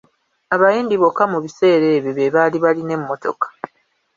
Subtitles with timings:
[0.55, 3.47] Abayindi bokka mu biseera ebyo be baali balina emmotoka.